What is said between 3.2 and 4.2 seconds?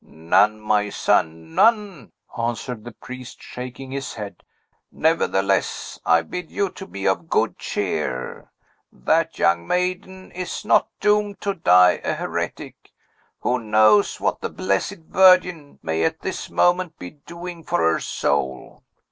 shaking his